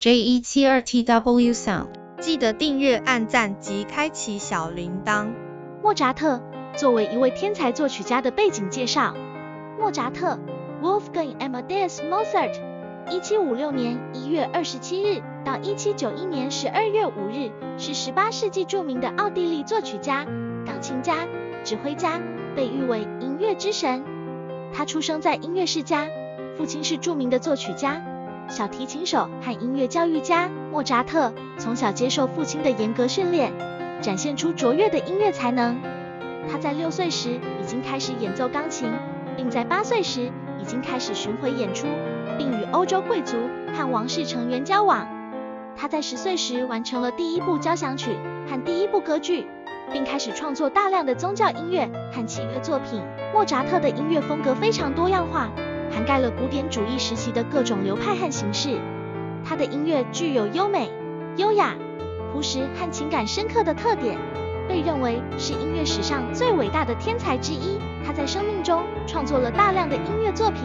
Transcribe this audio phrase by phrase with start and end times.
[0.00, 1.88] J E 七二 T W Sound，
[2.20, 5.28] 记得订阅、按赞及开启小铃铛。
[5.82, 6.40] 莫扎特
[6.74, 9.14] 作为一位天才作曲家的背景介绍。
[9.78, 10.38] 莫扎特
[10.80, 12.58] Wolfgang Amadeus Mozart，
[13.10, 20.24] 一七五六年一月二十七日到一七九一年十二月五日，是十八世纪著名的奥地利作曲家、
[20.64, 21.28] 钢琴家、
[21.62, 22.18] 指挥家，
[22.56, 24.02] 被誉为音乐之神。
[24.72, 26.06] 他出生在音乐世家，
[26.56, 28.02] 父亲是著名的作曲家。
[28.50, 33.52] 小提琴手和音乐教育家莫扎特从小接受父亲的严格训练，
[34.02, 35.78] 展现出卓越的音乐才能。
[36.50, 38.90] 他在六岁时已经开始演奏钢琴，
[39.36, 41.86] 并在八岁时已经开始巡回演出，
[42.36, 43.36] 并与欧洲贵族
[43.72, 45.06] 和王室成员交往。
[45.76, 48.16] 他在十岁时完成了第一部交响曲
[48.48, 49.46] 和第一部歌剧，
[49.92, 53.00] 并开始创作大量的宗教音乐和器乐作品。
[53.32, 55.48] 莫扎特的音乐风格非常多样化。
[55.90, 58.78] 涵盖了古典主义时期的各种流派和形式，
[59.44, 60.90] 他的音乐具有优美、
[61.36, 61.74] 优雅、
[62.32, 64.16] 朴实和情感深刻的特点，
[64.68, 67.78] 被认为是音乐史上最伟大的天才之一。
[68.06, 70.64] 他在生命中创作了大量的音乐作品，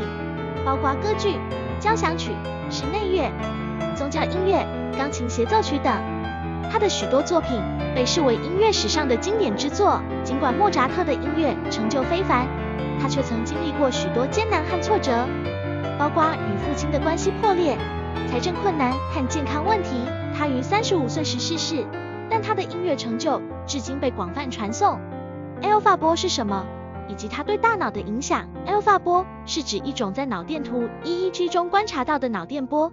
[0.64, 1.38] 包括歌剧、
[1.80, 2.32] 交响曲、
[2.70, 3.32] 室内乐、
[3.96, 4.66] 宗教音乐、
[4.98, 6.15] 钢琴协奏曲等。
[6.72, 7.62] 他的许多作品
[7.94, 10.02] 被视为音乐史上的经典之作。
[10.24, 12.48] 尽管莫扎特的音乐成就非凡。
[13.00, 15.28] 他却曾经历过许多艰难和挫折，
[16.00, 17.78] 包括与父亲的关系破裂、
[18.30, 19.90] 财政困难和健康问题。
[20.36, 21.86] 他于三十五岁时逝世，
[22.30, 25.00] 但他的音乐成就至今被广泛传颂。
[25.62, 26.66] Alpha 波是什么？
[27.08, 32.92] 以及它对大脑的影响？Alpha 波是指一种在脑电图 EEG 中观察到的脑电波，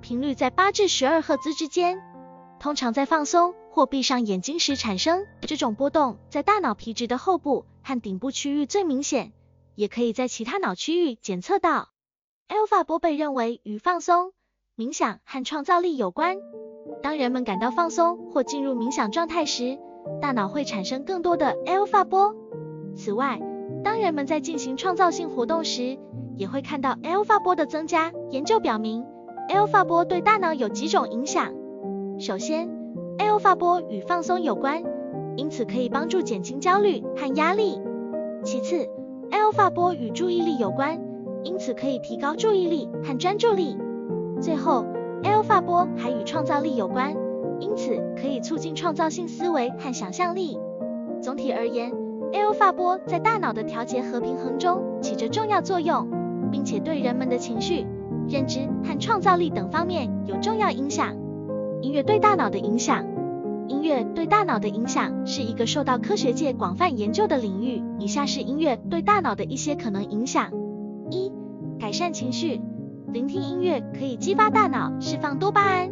[0.00, 1.98] 频率在八至十二赫兹之间，
[2.64, 5.26] 通常在放松或闭上眼睛时产生。
[5.42, 9.34] 这种波动在大脑皮质的后部和顶部区域最明显。
[9.74, 11.90] 也可以在其他脑区域检测到。
[12.48, 14.32] Alpha 波被认为与放松、
[14.78, 16.38] 冥想和创造力有关。
[17.02, 19.78] 当人们感到放松或进入冥想状态时，
[20.22, 22.34] 大脑会产生更多的 Alpha 波。
[22.96, 23.42] 此外，
[23.84, 25.98] 当人们在进行创造性活动时，
[26.34, 28.10] 也会看到 Alpha 波的增加。
[28.30, 29.04] 研究表明
[29.50, 31.52] ，Alpha 波对大脑有几种影响。
[32.16, 32.68] 首先
[33.18, 34.84] ，Alpha 波与放松有关，
[35.36, 37.80] 因此可以帮助减轻焦虑和压力。
[38.44, 38.88] 其次
[39.30, 41.00] ，Alpha 波与注意力有关，
[41.42, 43.76] 因此可以提高注意力和专注力。
[44.40, 44.86] 最后
[45.24, 47.16] ，Alpha 波还与创造力有关，
[47.58, 50.56] 因此可以促进创造性思维和想象力。
[51.20, 51.92] 总体而言
[52.32, 56.08] ，Alpha 波在大脑的调节和平衡中起着重要作用，
[56.52, 57.84] 并且对人们的情绪、
[58.28, 61.23] 认知和创造力等方面有重要影响。
[61.84, 63.04] 音乐对大脑的影响。
[63.68, 67.82] 音乐对大脑的影响是一个受到科学界广泛研究的领域。
[67.98, 70.50] 以下是音乐对大脑的一些可能影响：
[71.10, 71.30] 一、
[71.78, 72.62] 改善情绪。
[73.12, 75.90] 聆听音乐可以激发大脑释放多巴胺，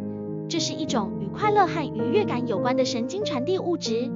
[0.49, 4.09] 这是一种与快乐和愉悦感有关的神经传递物质。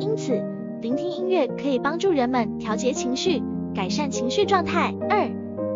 [0.00, 0.42] 因此，
[0.80, 3.40] 聆听音乐可以帮助人们调节情绪，
[3.76, 4.92] 改善情绪状态。
[5.08, 5.30] 二、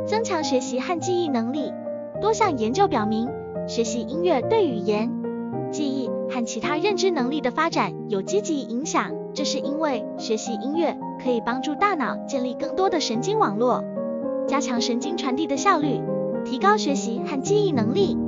[0.07, 1.73] 增强学习和记忆能力。
[2.21, 3.29] 多项研究表明，
[3.69, 5.11] 学习音乐对语言、
[5.71, 6.11] 记忆。
[6.29, 13.85] 和其他认知能力的发展有积极影响，这是因为学习音乐可以帮助大脑建立更多的神经网络，
[14.49, 16.01] 加强神经传递的效率，
[16.45, 18.19] 提高学习和记忆能力。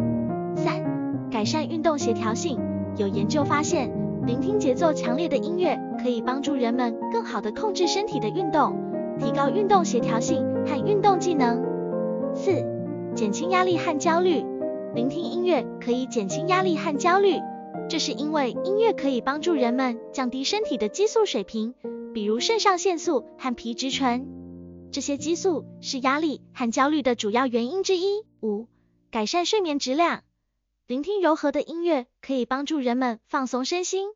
[0.54, 2.59] 三、改善运动协调性。
[2.97, 3.91] 有研究发现，
[4.27, 8.77] 聆听节奏强烈的音乐可以帮助人们更好地控制身体的运动，
[9.19, 11.62] 提高运动协调性和运动技能。
[12.34, 12.65] 四、
[13.15, 14.44] 减轻压力和焦虑。
[14.94, 17.37] 聆听音乐可以减轻压力和焦虑。
[17.88, 21.75] 这是因为音乐可以帮助人们降低身体的激素水平，
[22.12, 24.27] 比如肾上腺素和皮质醇。
[24.91, 28.25] 这些激素是压力和焦虑的主要原因之一。
[28.43, 28.66] 五、
[29.10, 30.22] 改善睡眠质量。
[30.87, 34.09] 聆听柔和的音乐可以帮助人们放松身心，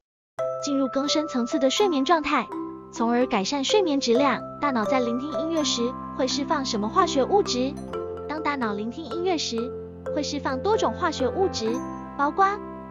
[0.65, 2.49] 进入更深层次的睡眠状态，
[2.93, 4.43] 从而改善睡眠质量。
[4.61, 5.83] 大脑在聆听音乐时
[6.17, 7.75] 会释放什么化学物质？
[8.27, 9.57] 当大脑聆听音乐时，
[10.15, 11.71] 会释放多种化学物质，
[12.17, 12.47] 包括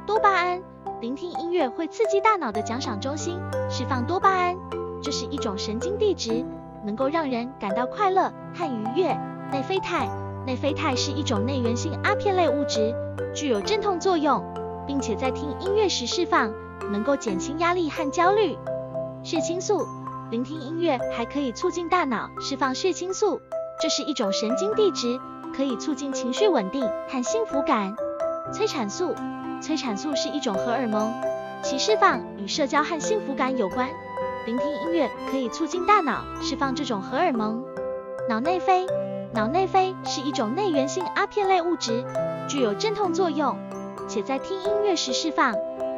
[0.05, 0.61] 多巴胺。
[0.99, 3.39] 聆听音乐会刺激大脑的奖赏中心，
[3.69, 4.55] 释放多巴胺，
[5.01, 6.45] 这是一种神经递质，
[6.85, 9.17] 能够让人感到快乐和愉悦。
[9.51, 10.07] 内啡肽，
[10.45, 12.93] 内啡肽是一种内源性阿片类物质，
[13.33, 14.43] 具有镇痛作用，
[14.85, 16.53] 并且在听音乐时释放，
[16.91, 18.57] 能够减轻压力和焦虑。
[19.23, 19.85] 血清素，
[20.29, 23.41] 聆听音乐还可以促进大脑释放血清素，
[23.81, 25.19] 这是一种神经递质，
[25.55, 27.95] 可以促进情绪稳定和幸福感。
[28.53, 29.15] 催产素。
[29.59, 31.13] 催产素是一种荷尔蒙，
[31.63, 33.89] 其释放与社交和幸福感有关。
[34.47, 37.63] 聆听音乐可以促进大脑释放这种荷尔蒙。
[38.27, 38.87] 脑内啡，
[39.33, 42.03] 脑内啡是一种内源性阿片类物质，
[42.47, 43.55] 具有镇痛作用，
[44.07, 45.55] 且在听音乐时释放，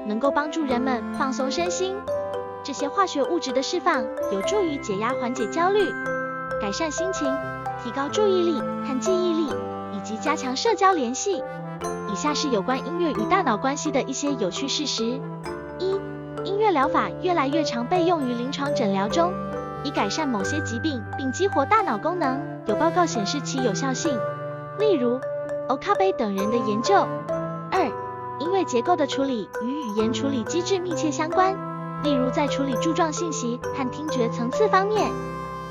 [0.07, 1.95] 能够帮助人们放松身心。
[2.65, 5.89] 这些化学物质的释放有助于解压、缓解焦虑、
[6.61, 7.33] 改善心情、
[7.83, 9.53] 提高注意力和记忆力，
[9.91, 11.43] 以及加强社交联系。
[12.09, 15.03] 以下是有关音乐与大脑关系的一些有趣事实：
[15.79, 15.99] 一、
[16.45, 19.33] 音乐疗法越来越常被用于临床诊疗中，
[19.83, 22.39] 以改善某些疾病并激活大脑功能。
[22.67, 24.17] 有报告显示其有效性，
[24.79, 25.19] 例如
[25.67, 27.05] Okae 等人的研究。
[27.69, 27.83] 二、
[28.39, 31.53] 音乐结构的处理与语言处理机制密切相关。
[32.03, 35.09] 例如在处理柱状信息和听觉层次方面，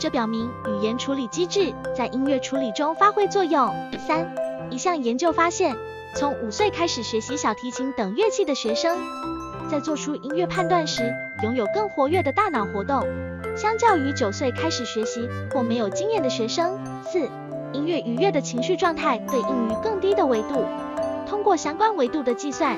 [0.03, 3.73] 这表明语言处理机制在音乐处理中发挥作用。
[4.05, 4.35] 三，
[4.69, 5.77] 一项研究发现，
[6.17, 8.99] 从五岁开始学习小提琴等乐器的学生，
[9.71, 11.15] 在做出音乐判断时，
[11.45, 13.07] 拥有更活跃的大脑活动，
[13.57, 16.81] 相较于九岁开始学习或没有经验的学生。
[17.05, 17.21] 四，
[17.73, 20.65] 音乐愉悦的情绪状态对应于更低的维度，
[21.29, 22.77] 通过相关维度的计算，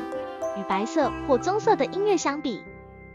[0.58, 2.62] 与白色或棕色的音乐相比。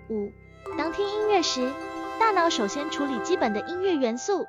[0.09, 0.31] 五，
[0.79, 1.71] 当听音乐时，
[2.19, 4.45] 大脑首先处理基本的音乐元素，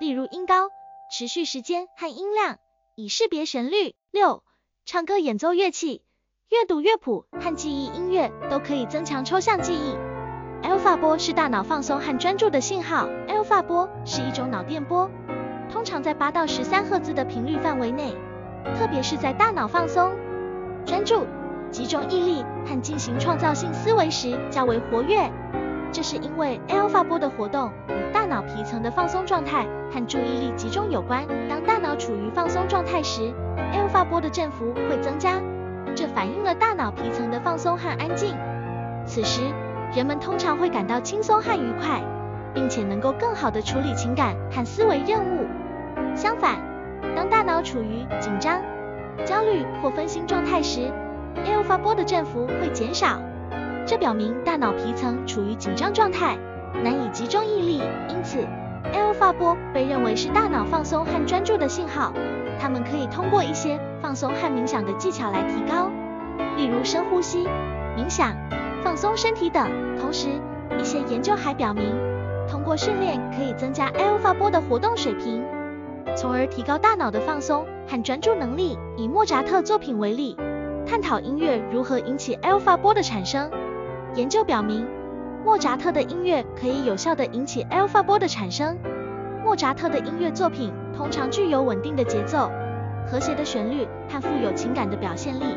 [0.00, 0.70] 例如音高、
[1.12, 2.56] 持续时间和音量，
[2.96, 3.94] 以识别旋律。
[4.10, 4.42] 六，
[4.86, 6.02] 唱歌、演奏乐器、
[6.48, 9.96] 阅读乐谱和记忆音乐都可以增强抽象记忆。
[10.66, 13.06] alpha 波是大脑放松和专注的信号。
[13.28, 15.10] alpha 波是一种脑电波，
[15.70, 18.16] 通常在八到十三赫兹的频率范围内，
[18.78, 20.16] 特别是在大脑放松、
[20.86, 21.26] 专注。
[21.70, 25.30] 集中毅力和进行创造性思维时较为活跃，
[25.92, 31.26] 这是因为 alpha 波的活动与大脑皮层的放松状态和注意力集中有关。
[31.48, 33.32] 当大脑处于放松状态时
[33.72, 35.40] ，alpha 波的振幅会增加，
[35.96, 38.36] 这反映了大脑皮层的放松和安静。
[39.04, 39.42] 此时，
[39.92, 42.00] 人们通常会感到轻松和愉快，
[42.54, 45.46] 并且能够更好地处理情感和思维任务。
[46.14, 46.56] 相反，
[47.16, 48.62] 当大脑处于紧张、
[49.24, 50.88] 焦虑或分心状态时
[51.44, 53.20] ，alpha 波的振幅会减少，
[53.90, 56.38] 这表明大脑皮层处于紧张状态，
[56.84, 57.82] 难以集中意力。
[58.08, 58.46] 因此
[58.94, 62.12] ，alpha 波被认为是大脑放松和专注的信号。
[62.60, 65.90] 它们可以通过一些放松和冥想的技巧来提高，
[66.56, 67.48] 例如深呼吸、
[67.96, 68.32] 冥想、
[68.84, 69.68] 放松身体等。
[69.98, 70.28] 同时，
[70.78, 71.92] 一些研究还表明，
[72.48, 75.42] 通过训练可以增加 alpha 波的活动水平，
[76.14, 78.78] 从而提高大脑的放松和专注能力。
[78.96, 80.36] 以莫扎特作品为例。
[80.86, 83.50] 探讨音乐如何引起 alpha 波的产生。
[84.16, 84.86] 研究表明，
[85.44, 88.76] 莫扎特的音乐可以有效地引起 alpha 波的产生。
[89.44, 92.50] 莫扎特的音乐作品通常具有稳定的节奏、
[93.06, 95.56] 和谐的旋律和富有情感的表现力，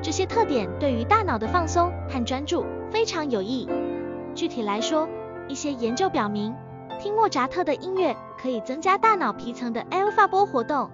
[0.00, 3.68] 这些特点对于大脑的放松和专注非常有益。
[4.34, 5.08] 具体来说，
[5.48, 6.54] 一些研究表明，
[7.00, 10.88] 听莫扎特的音乐可以增加大脑皮层的 alpha 波活动。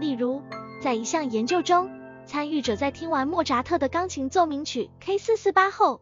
[0.00, 0.42] 例如，
[0.80, 1.90] 在一项研究中，
[2.24, 6.00] 参与者在听完莫扎特的钢琴奏鸣曲 K 四四八后，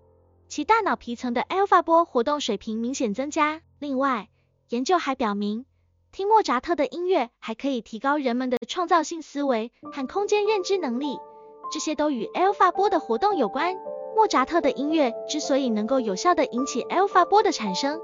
[0.49, 3.61] 其大脑皮层的 alpha 波活动水平明显增加。
[3.79, 4.29] 另外，
[4.71, 5.67] 研究还表明，
[6.11, 11.19] 听莫扎特的音乐还可以提高人们的创造性思维和空间认知能力，
[11.71, 13.77] 这些都与 alpha 波的活动有关。
[14.17, 18.00] 莫扎特的音乐之所以能够有效地引起 alpha 波的产生，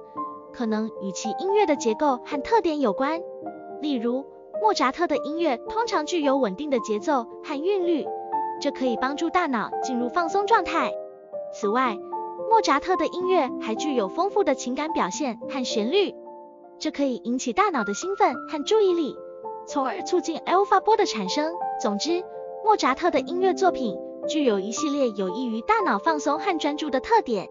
[0.52, 3.20] 可能与其音乐的结构和特点有关，
[3.81, 4.26] 例如。
[4.62, 8.06] 莫扎特的音乐通常具有稳定的节奏和韵律，
[8.62, 10.91] 这可以帮助大脑进入放松状态。
[11.53, 11.98] 此外，
[12.50, 16.14] 莫扎特的音乐还具有丰富的情感表现和旋律，
[16.79, 19.17] 这可以引起大脑的兴奋和注意力，
[19.67, 21.55] 从而促进 alpha 波的产生。
[21.81, 22.22] 总之，
[22.64, 23.96] 莫扎特的音乐作品
[24.29, 27.48] 具有一系列有益于大脑放松和专注的特点，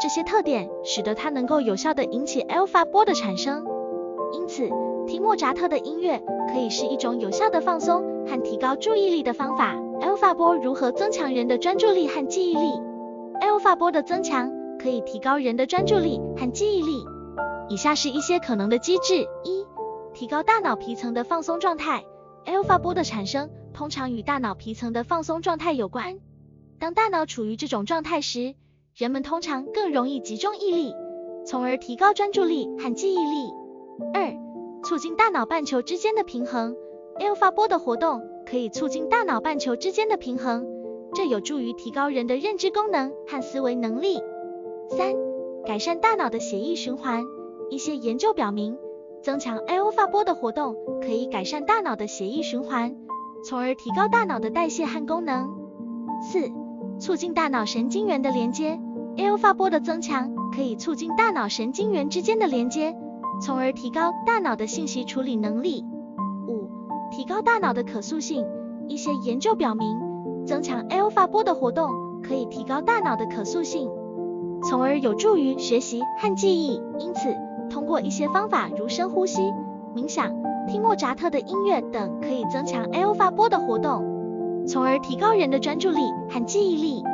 [0.00, 3.64] 这些特点使得它能够有效地引起 alpha 波的产生。
[4.32, 4.68] 因此，
[5.06, 9.74] 听莫扎特的音乐可以是一种有效的放松和提高注意力的方法。
[10.00, 12.80] alpha 波如何增强人的专注力和记忆力
[13.40, 17.04] ？alpha 波的增强可以提高人的专注力和记忆力。
[17.68, 19.66] 以下是一些可能的机制：一、
[20.14, 22.04] 提高大脑皮层的放松状态。
[22.46, 26.18] alpha 波的产生通常与大脑皮层的放松状态有关。
[26.78, 28.54] 当大脑处于这种状态时，
[28.94, 30.94] 人们通常更容易集中意力，
[31.44, 33.50] 从而提高专注力和记忆力。
[34.14, 34.32] 二、
[34.82, 36.74] 促进大脑半球之间的平衡。
[37.20, 40.64] alpha 波的活动可以促进大脑半球之间的平衡，
[41.14, 44.18] 这有助于提高人的认知功能和思维能力。
[44.90, 45.14] 三、
[45.66, 47.24] 改善大脑的血液循环。
[47.70, 48.78] 一些研究表明，
[49.22, 52.96] 增强 alpha 波的活动可以改善大脑的血液循环，
[53.44, 55.54] 从而提高大脑的代谢和功能。
[56.22, 56.50] 四、
[56.98, 58.80] 促进大脑神经元的连接。
[59.16, 62.96] alpha 波的增强可以促进大脑神经元之间的连接。
[63.40, 65.84] 从而提高大脑的信息处理能力。
[66.48, 66.68] 五、
[67.10, 68.46] 提高大脑的可塑性。
[68.88, 69.98] 一些研究表明，
[70.48, 71.90] 增强 alpha 波的活动，
[72.22, 73.90] 可以提高大脑的可塑性，
[74.62, 76.80] 从而有助于学习和记忆。
[76.98, 77.36] 因此，
[77.68, 79.42] 通过一些方法如深呼吸、
[79.94, 80.34] 冥想、
[80.66, 86.00] 听莫扎特的音乐等，可以增强 alpha 波的活动，从而提高人的专注力
[86.30, 87.04] 和记忆力。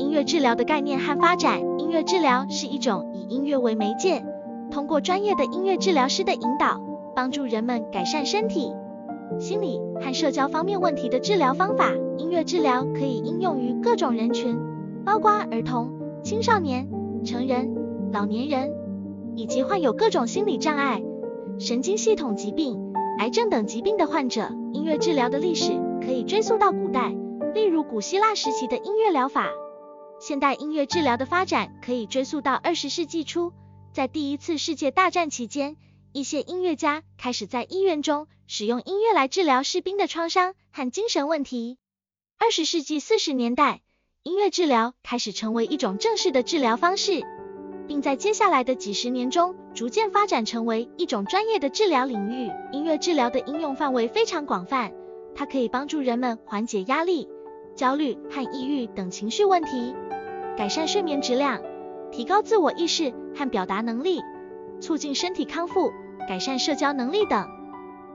[0.00, 1.60] 音乐治疗的概念和发展。
[1.78, 4.24] 音乐治疗是一种以音乐为媒介，
[4.72, 6.80] 通过专业的音乐治疗师的引导，
[7.14, 8.74] 帮助人们改善身体、
[9.38, 11.84] 心理和社交方面问题的治疗方法。
[12.18, 14.58] 音乐治疗可以应用于各种人群，
[15.04, 16.88] 包括儿童、青少年、
[17.24, 18.72] 成人、老年人，
[19.34, 21.02] 以及患有各种心理障碍、
[21.58, 24.50] 神经系统疾病、癌症等疾病的患者。
[24.72, 27.14] 音乐治疗的历史可以追溯到古代，
[27.54, 29.50] 例如古希腊时期的音乐疗法。
[30.18, 33.52] 现代音乐治疗的发展可以追溯到二十世纪初，
[33.92, 35.76] 在第一次世界大战期间，
[36.12, 41.78] 一些音乐家开始在医院中使用音乐来治疗士兵的创伤和精神问题。
[42.44, 43.82] 二十世纪四十年代，
[44.24, 47.22] 音乐治疗开始成为一种正式的治疗方式，
[47.86, 52.50] 并在接下来的几十年中逐渐发展成为一种专业的治疗领域。
[52.72, 54.92] 音乐治疗的应用范围非常广泛，
[55.36, 57.28] 它可以帮助人们缓解压力、
[57.76, 59.94] 焦虑和抑郁等情绪问题。
[60.56, 61.62] 改善睡眠质量，
[62.10, 64.20] 提高自我意识和表达能力，
[64.80, 65.92] 促进身体康复，
[66.28, 67.46] 改善社交能力等。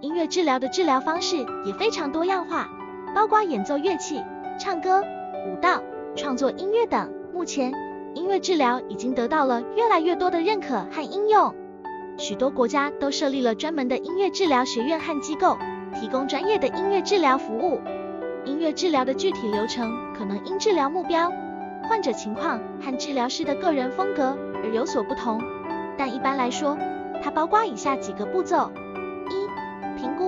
[0.02, 2.70] 音乐治疗的治疗方式也非常多样化，
[3.14, 4.24] 包括演奏乐器、
[4.60, 5.82] 唱歌、舞蹈、
[6.16, 7.12] 创作音乐等。
[7.34, 7.72] 目前，
[8.16, 11.54] 音乐治疗已经得到了越来越多的认可和应用，
[12.18, 15.58] 许多国家都设立了专门的音乐治疗学院和机构，
[15.94, 17.80] 提供专业的音乐治疗服务。
[18.44, 21.32] 音乐治疗的具体流程可能因治疗目标。
[21.84, 25.40] 患者情况和治疗师的个人风格而有所不同，
[25.98, 26.78] 但一般来说，
[27.22, 28.72] 它包括以下几个步骤：
[29.30, 30.27] 一、评估。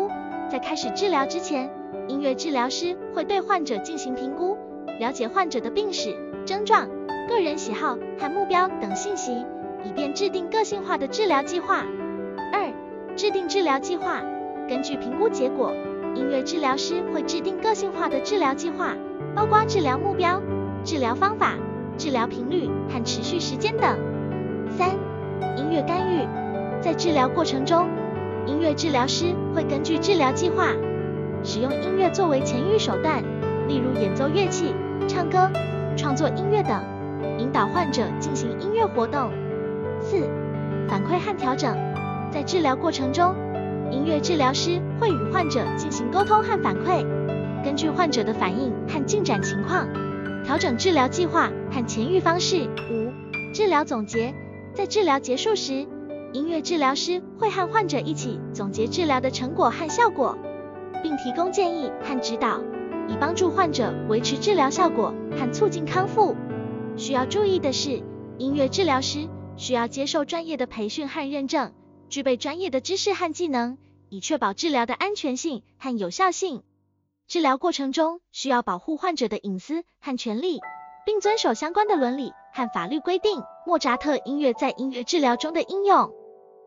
[0.49, 1.69] 在开始治疗之前，
[2.07, 4.57] 音乐治疗师会对患者进行评估，
[4.99, 6.89] 了解患者的病史、症状、
[7.27, 9.45] 个人喜好和目标等信息，
[9.83, 11.85] 以便制定个性化的治疗计划。
[12.51, 12.73] 二、
[13.15, 14.23] 制定治疗计划。
[14.67, 15.71] 根据评估结果，
[16.15, 18.95] 音乐治疗师会制定个性化的治疗计划，
[19.35, 20.41] 包括治疗目标。
[20.83, 21.53] 治疗方法、
[21.97, 23.99] 治疗频率和持续时间等。
[24.71, 24.89] 三、
[25.57, 26.25] 音乐干预，
[26.81, 27.87] 在治疗过程中，
[28.49, 30.73] 音乐治疗师会根据治疗计划，
[31.43, 33.21] 使用音乐作为前预手段，
[33.67, 34.73] 例如演奏乐器、
[35.07, 35.47] 唱歌、
[35.95, 36.83] 创作音乐等，
[37.37, 39.29] 引导患者进行音乐活动。
[40.01, 40.27] 四、
[40.87, 41.77] 反馈和调整，
[42.31, 43.35] 在治疗过程中，
[43.91, 47.05] 音乐治疗师会与患者进行沟通和反馈，
[47.63, 49.87] 根据患者的反应和进展情况。
[50.43, 52.67] 调整治疗计划和前愈方式。
[52.91, 53.13] 五、
[53.53, 54.33] 治疗总结，
[54.73, 55.85] 在治疗结束时，
[56.31, 60.37] 音乐治疗师会和患者一起总结治疗的成果和效果，
[61.01, 62.61] 并提供建议和指导，
[63.07, 66.35] 以帮助患者维持治疗效果和促进康复。
[66.97, 68.03] 需要注意的是，
[68.37, 71.73] 音乐治疗师需要接受专业的培训和认证，
[72.09, 76.61] 具备专业的知识和技能，以确保治疗的安全性和有效性。
[77.27, 80.59] 治疗过程中需要保护患者的隐私和权利，
[81.07, 83.41] 并遵守相关的伦理和法律规定。
[83.65, 86.11] 莫扎特音乐在音乐治疗中的应用。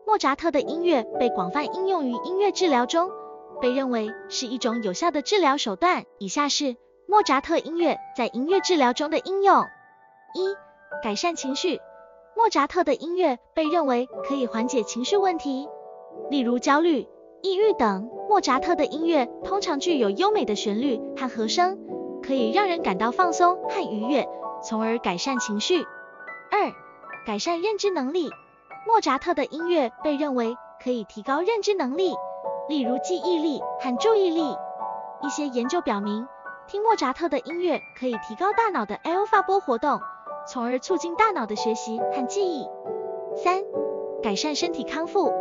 [0.05, 3.09] 莫扎特的音乐被广泛应用于音乐治疗中，
[3.61, 6.05] 被认为是一种有效的治疗手段。
[6.19, 6.75] 以下是
[7.07, 9.63] 莫扎特音乐在音乐治疗中的应用：
[10.33, 10.55] 一、
[11.03, 11.79] 改善情绪。
[12.35, 15.67] 莫扎特的音乐被认为可以缓解情绪问题，
[16.29, 17.07] 例如焦虑。
[17.41, 18.09] 抑郁等。
[18.29, 21.77] 莫扎特的音乐通常具有优美的旋律和和声，
[22.25, 24.25] 可以让人感到放松和愉悦，
[24.63, 25.83] 从而改善情绪。
[25.83, 26.71] 二、
[27.27, 28.29] 改善认知能力。
[28.85, 32.13] 莫扎特的音乐被认为可以提高认知能力，
[32.67, 34.55] 例如记忆力和注意力。
[35.21, 36.27] 一些研究表明，
[36.67, 40.01] 听莫扎特的音乐可以提高大脑的 alpha 波活动，
[40.47, 42.67] 从而促进大脑的学习和记忆。
[43.35, 43.63] 三、
[44.21, 45.31] 改善身体康复。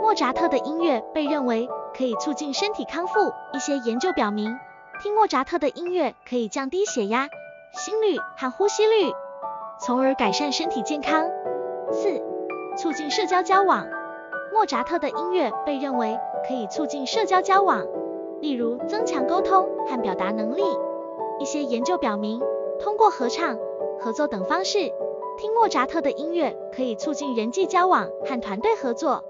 [0.00, 3.32] 莫扎特的音乐被认为可以促进身体康复。
[3.52, 4.56] 一些研究表明，
[5.02, 7.28] 听莫扎特的音乐可以降低血压、
[7.72, 9.12] 心率和呼吸率，
[9.80, 11.24] 从而改善身体健康。
[11.90, 12.20] 四、
[12.76, 13.86] 促进社交交往。
[14.52, 17.84] 莫扎特的音乐被认为可以促进社交交往，
[18.40, 20.62] 例如增强沟通和表达能力。
[21.38, 22.40] 一些研究表明，
[22.78, 23.58] 通过合唱、
[23.98, 24.92] 合作等方式，
[25.36, 29.24] 听莫扎特的音乐可以促进人际交往和团队合作。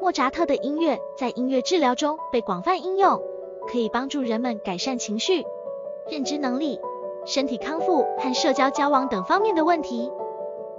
[0.00, 3.20] 莫扎特的音乐在音乐治疗中被广泛应用，
[3.70, 5.44] 可以帮助人们改善情绪、
[6.08, 6.80] 认知能力、
[7.26, 10.10] 身体康复和社交交往等方面的问题。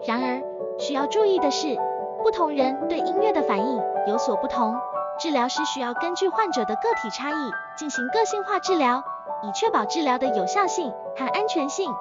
[0.08, 0.42] 然而，
[0.80, 1.78] 需要注意的是，
[2.24, 4.74] 不同人对音乐的反应有所不同，
[5.20, 9.04] 治疗师需要根据患者的个体差异进行个性化治疗，
[9.44, 11.94] 以确保治疗的有效性和安全性。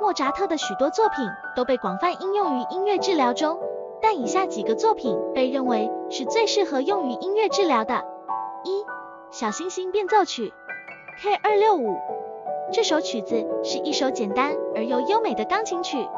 [0.00, 3.60] 莫扎特的许多作品都被广泛应用于音乐治疗中，
[4.00, 8.04] 但以下几个作品被认为是最适合用于音乐治疗的：
[8.64, 8.84] 一、
[9.30, 10.52] 小星星变奏曲
[11.22, 11.96] K 二六五。
[12.72, 16.08] 这首曲子是一首简单而又优美的钢琴曲，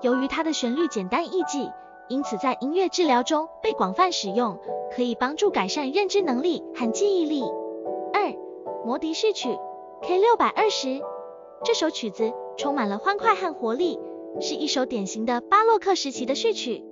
[0.00, 1.72] 由于它的旋律简单易记，
[2.08, 4.58] 因此在音乐治疗中被广泛使用，
[4.94, 7.42] 可以帮助改善认知能力和记忆力。
[8.12, 8.32] 二、
[8.84, 9.58] 摩笛序曲
[10.02, 11.00] K 六百二十。
[11.64, 13.98] 这首曲子充满了欢快和活力，
[14.40, 16.84] 是一首典型的巴洛克时期的序曲，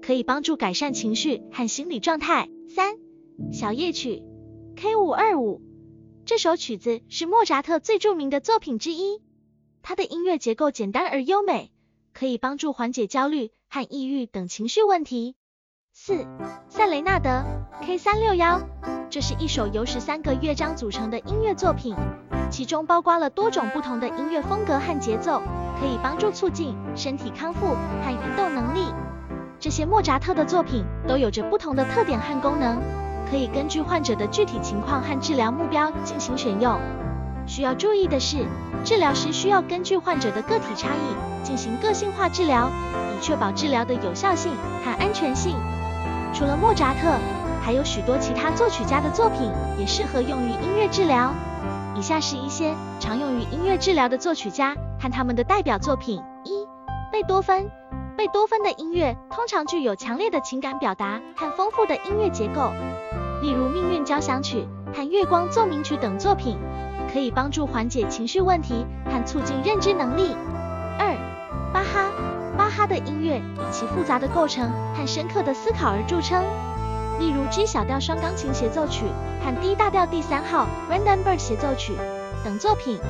[0.00, 2.48] 可以帮助改善情绪和心理状态。
[2.68, 2.94] 三、
[3.50, 4.22] 小夜曲
[4.76, 5.60] K 五二五。
[6.24, 9.20] 这首曲子是莫扎特最著名的作品之一，
[9.82, 11.72] 它的音乐结构简单而优美，
[12.14, 15.34] 可以帮助缓解焦虑和抑郁等情绪问题。
[15.94, 16.26] 四、
[16.68, 17.42] 塞雷纳德
[17.80, 18.60] K 三六幺，
[19.08, 21.96] 这是一首由十三个乐章组成的音乐作品，
[22.50, 25.40] 其中包括了多种不同的音乐风格和节奏，
[25.80, 28.92] 可以帮助促进身体康复和运动能力。
[29.58, 32.78] 这些莫扎特的作品都有着不同的特点和功能。
[33.30, 36.78] 可以根据患者的具体情况和治疗目标进行选用。
[37.52, 38.46] 需要注意的是，
[38.82, 42.70] 治疗师需要根据患者的个体差异进行个性化治疗，
[43.14, 44.50] 以确保治疗的有效性
[44.82, 45.54] 和安全性。
[46.32, 47.18] 除了莫扎特，
[47.62, 51.34] 还有许多其他作曲家的作品也适合用于音乐治疗。
[51.94, 56.66] 以下是一些常用于音乐治疗的作曲家和他们的代表作品：一、
[57.12, 57.70] 贝多芬。
[58.16, 62.72] 贝多芬的音乐通常具有强烈的情感表达和丰富的音乐结构。
[63.42, 66.56] 例如《命运交响曲》和《月光奏鸣曲》等作品，
[67.12, 70.36] 可以帮助缓解情绪问题和促进认知能力。
[70.96, 71.16] 二、
[71.72, 72.08] 巴哈，
[72.56, 76.40] 巴哈的音乐以其复杂的构成和深刻的思考而著称。
[77.18, 79.06] 例如《G 小调双钢琴协奏曲》
[79.44, 81.94] 和《D 大调第三号 Brandenburg 协奏曲》
[82.44, 83.00] 等作品，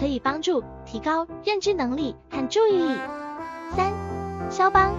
[0.00, 2.96] 可以帮助提高认知能力和注意力。
[3.76, 3.92] 三、
[4.48, 4.90] 肖邦。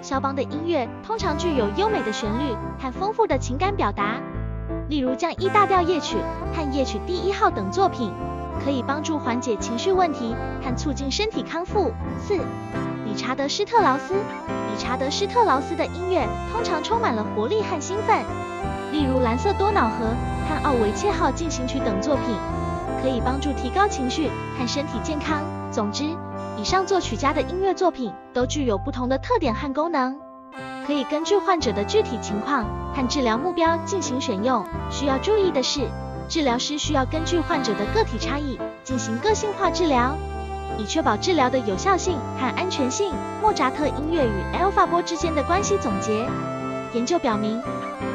[0.00, 4.20] 肖邦的音乐通常具有优美的旋律和丰富的情感表达，
[4.88, 6.16] 例如降 E 大调夜曲
[6.54, 8.12] 和夜曲第一号等作品，
[8.64, 11.92] 可以帮助缓解情绪问题和促进身体康复。
[12.20, 12.34] 四、
[13.04, 18.24] 理查德施特劳斯，理查德施特劳斯的音乐通常充满了活力和兴奋，
[18.92, 20.06] 例如蓝色多瑙河
[20.48, 22.34] 和奥维切号进行曲等作品，
[23.02, 25.42] 可以帮助提高情绪和身体健康。
[25.70, 26.04] 总之。
[26.60, 30.16] 以上作曲家的音乐作品都具有不同的特点和功能，
[30.84, 34.64] 可以根据患者的具体情况和治疗目标进行选用。
[34.90, 35.88] 需要注意的是，
[36.28, 40.16] 治疗师需要根据患者的个体差异进行个性化治疗，
[40.76, 43.12] 以确保治疗的有效性和安全性。
[43.40, 46.26] 莫扎特音乐与 alpha 波之间的关系总结：
[46.92, 47.62] 研究表明，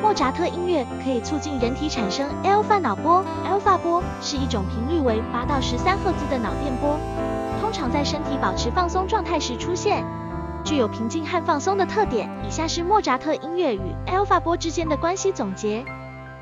[0.01, 3.23] 莫扎特音乐可以促进人体产生 alpha 脑波。
[3.47, 6.99] alpha 波是一种频率为八到十三赫兹的脑电波。
[7.73, 10.05] 常在身体保持放松状态时出现，
[10.63, 12.29] 具有平静和放松的特点。
[12.47, 15.83] 以下是莫扎特音乐与 alpha 波之间的关系总结：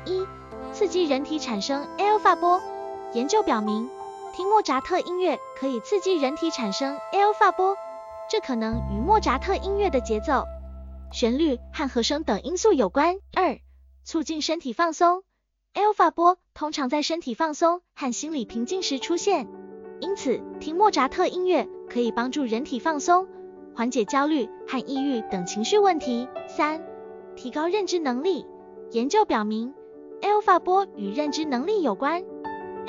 [0.04, 0.24] 一、
[0.72, 2.60] 刺激人体产生 alpha 波。
[3.14, 3.90] 研究表明，
[4.34, 7.76] 听莫扎特音乐可以刺激人体产生 alpha 波，
[8.30, 10.44] 这可能与莫扎特音乐的节奏、
[11.12, 13.16] 旋律和和声等因素有关。
[13.34, 13.58] 二、
[14.04, 15.24] 促进身体放松。
[15.74, 19.48] alpha 波通常在身体放松和心理平静时出现。
[20.02, 23.28] 因此，听莫扎特音乐可以帮助人体放松，
[23.72, 26.26] 缓解焦虑和抑郁等情绪问题。
[26.48, 26.82] 三、
[27.36, 28.44] 提高认知能力。
[28.90, 29.72] 研究表明
[30.20, 32.24] ，alpha 波与认知能力有关。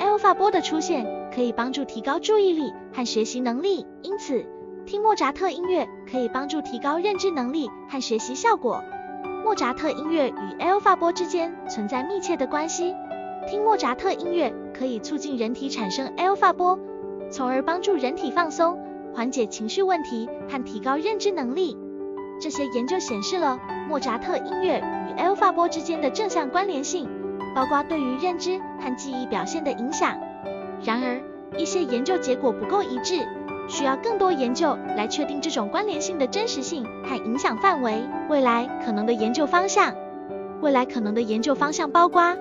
[0.00, 3.86] alpha 波的出现可以帮助提高注意力和学习能力。
[4.02, 4.44] 因此，
[4.84, 8.82] 听莫扎特音乐可以帮助提高认知能力和学习效果。
[9.44, 12.92] 莫扎特音乐与 alpha 波之间存在密切的关系。
[13.48, 16.76] 听莫扎特音乐可以促进人体产生 alpha 波。
[17.34, 18.78] 从而帮助人体放松、
[19.12, 21.76] 缓解情绪问题和提高认知能力。
[22.40, 27.08] 这些研究显示了莫扎特音乐与 alpha 波之间的正向关联性，
[27.52, 30.16] 包括对于认知和记忆表现的影响。
[30.84, 31.20] 然而，
[31.58, 33.26] 一些研究结果不够一致，
[33.66, 38.04] 需要更多研究来确定这种关联性的真实性和影响范围。
[38.28, 39.92] 未来可能的研究方向，
[40.60, 42.36] 未来可能的研究方向包括：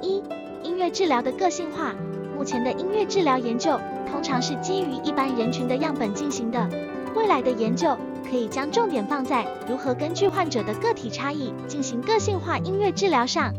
[0.00, 0.22] 一、
[0.62, 1.94] 音乐治疗的个性化。
[2.40, 3.78] 目前的音乐治疗研究
[4.10, 6.66] 通常是基于一般人群的样本进行的，
[7.14, 7.94] 未来的研究
[8.26, 13.52] 可以将重点放在如何根据患者的个体差异进行个性化音乐治疗上，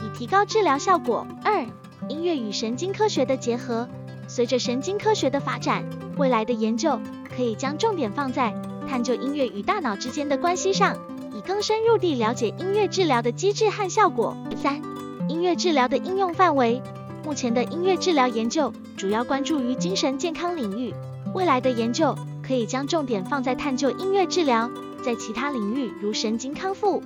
[0.00, 1.24] 以提高治疗效果。
[1.44, 1.64] 二、
[2.08, 3.88] 音乐与神经科学的结合。
[4.26, 5.84] 随着神经科学的发展，
[6.16, 6.98] 未来的研究
[7.36, 8.52] 可以将重点放在
[8.88, 10.96] 探究音乐与大脑之间的关系上，
[11.32, 14.36] 以更深入地了解音乐治疗的机制和效果。
[14.60, 14.82] 三、
[15.28, 16.82] 音乐治疗的应用范围。
[17.24, 20.92] 目前的音乐治疗研究主要关注于精神健康领域，
[21.34, 22.14] 未来的研究
[22.46, 24.70] 可以将重点放在探究音乐治疗
[25.02, 27.02] 在其他领域，如神经康复、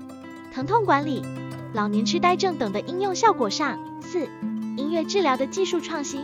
[0.52, 1.22] 疼痛管理、
[1.72, 3.78] 老年痴呆症等的应用效果上。
[4.00, 4.26] 四、
[4.76, 6.22] 音乐治疗的技术创新，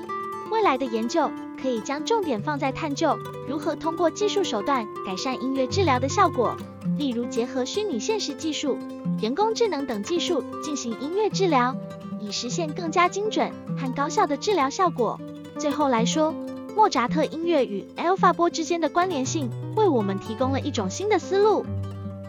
[0.51, 1.31] 未来的研究
[1.61, 3.17] 可以将重点放在探究
[3.49, 6.57] 如何通过技术手段改善音乐治疗的效果，
[6.99, 8.77] 例如结合虚拟现实技术、
[9.21, 11.77] 人工智能等技术进行音乐治疗。
[12.25, 15.21] 以实现更加精准和高效的治疗效果。
[15.59, 16.35] 最后来说，
[16.75, 21.65] 莫扎特音乐与 alpha 波之间的关联性，为我们提供了一种新的思路，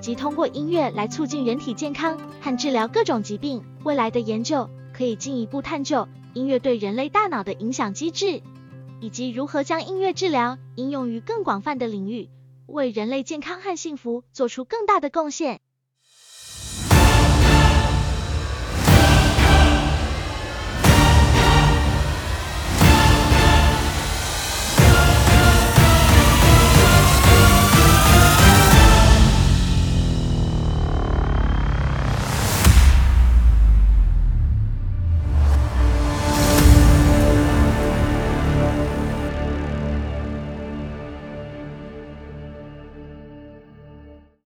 [0.01, 3.63] 即通过音乐来促进人体健康和治疗各种疾病。
[3.83, 8.41] 未来的研究可以进一步探究音乐对人类大脑的影响机制，
[8.99, 12.29] 以及如何将音乐治疗应用于更广泛的领域，
[12.67, 15.61] 为人类健康和幸福做出更大的贡献。